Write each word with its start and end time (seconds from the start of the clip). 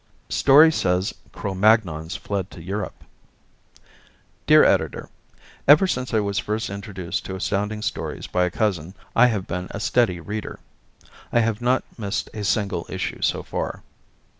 Story 0.29 0.71
Says 0.71 1.13
Cro 1.31 1.53
Magnons 1.53 2.17
Fled 2.17 2.49
to 2.49 2.63
Europe 2.63 3.03
Dear 4.47 4.63
Editor: 4.63 5.09
Ever 5.67 5.85
since 5.85 6.11
I 6.11 6.19
was 6.19 6.39
first 6.39 6.71
introduced 6.71 7.23
to 7.25 7.35
Astounding 7.35 7.83
Stories 7.83 8.25
by 8.25 8.45
a 8.45 8.49
cousin 8.49 8.95
I 9.15 9.27
have 9.27 9.45
been 9.45 9.67
a 9.69 9.79
steady 9.79 10.19
reader. 10.19 10.57
I 11.31 11.41
have 11.41 11.61
not 11.61 11.83
missed 11.99 12.31
a 12.33 12.43
single 12.43 12.87
issue 12.89 13.21
so 13.21 13.43
far. 13.43 13.83